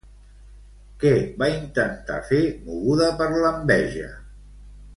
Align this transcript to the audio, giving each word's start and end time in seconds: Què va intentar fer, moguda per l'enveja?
Què 1.03 1.11
va 1.43 1.49
intentar 1.57 2.17
fer, 2.31 2.41
moguda 2.71 3.11
per 3.21 3.29
l'enveja? 3.45 4.09